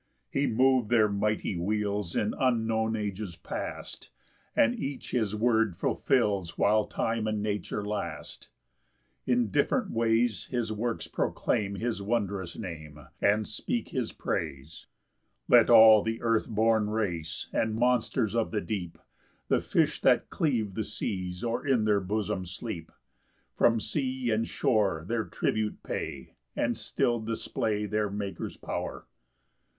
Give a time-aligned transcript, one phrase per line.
[0.33, 4.09] 4 He mov'd their mighty wheels In unknown ages past,
[4.55, 8.49] And each his word fulfils While time and nature last:
[9.27, 14.87] In different ways His works proclaim His wondrous Name, And speak his praise.
[14.87, 15.49] PAUSE.
[15.49, 18.97] 5 Let all the earth born race, And monsters of the deep,
[19.49, 22.91] The fish that cleave the seas, Or in their bosom sleep,
[23.53, 29.05] From sea and shore Their tribute pay, And still display Their Maker's power.